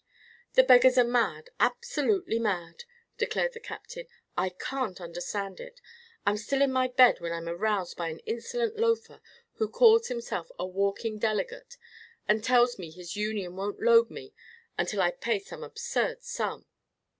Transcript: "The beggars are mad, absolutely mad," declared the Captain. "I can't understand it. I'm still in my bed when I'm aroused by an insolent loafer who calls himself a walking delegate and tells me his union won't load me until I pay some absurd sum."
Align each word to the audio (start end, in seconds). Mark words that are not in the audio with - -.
"The 0.53 0.63
beggars 0.63 0.97
are 0.97 1.03
mad, 1.03 1.51
absolutely 1.59 2.39
mad," 2.39 2.85
declared 3.19 3.53
the 3.53 3.59
Captain. 3.59 4.07
"I 4.35 4.49
can't 4.49 4.99
understand 4.99 5.59
it. 5.59 5.79
I'm 6.25 6.37
still 6.37 6.63
in 6.63 6.71
my 6.71 6.87
bed 6.87 7.19
when 7.19 7.31
I'm 7.31 7.47
aroused 7.47 7.97
by 7.97 8.09
an 8.09 8.17
insolent 8.25 8.77
loafer 8.77 9.21
who 9.57 9.69
calls 9.69 10.07
himself 10.07 10.49
a 10.57 10.65
walking 10.65 11.19
delegate 11.19 11.77
and 12.27 12.43
tells 12.43 12.79
me 12.79 12.89
his 12.89 13.15
union 13.15 13.55
won't 13.55 13.79
load 13.79 14.09
me 14.09 14.33
until 14.75 15.03
I 15.03 15.11
pay 15.11 15.37
some 15.37 15.63
absurd 15.63 16.23
sum." 16.23 16.65